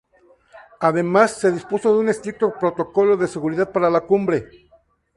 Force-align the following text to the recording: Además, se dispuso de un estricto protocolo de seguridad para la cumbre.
Además, 0.79 1.37
se 1.39 1.51
dispuso 1.51 1.93
de 1.93 1.99
un 1.99 2.09
estricto 2.09 2.51
protocolo 2.59 3.17
de 3.17 3.27
seguridad 3.27 3.71
para 3.71 3.87
la 3.87 4.01
cumbre. 4.01 4.49